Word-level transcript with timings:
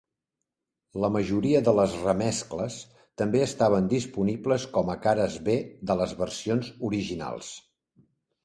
La 1.03 1.09
majoria 1.15 1.59
de 1.67 1.73
les 1.79 1.93
remescles 2.05 2.77
també 3.23 3.43
estaven 3.49 3.91
disponibles 3.93 4.65
com 4.79 4.91
a 4.95 4.99
cares 5.05 5.37
B 5.51 5.59
de 5.93 5.99
les 6.01 6.17
versions 6.23 6.73
originals. 6.91 7.53